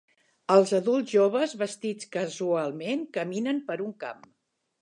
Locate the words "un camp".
3.89-4.27